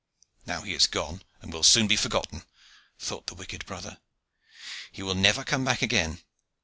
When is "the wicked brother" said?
3.27-3.99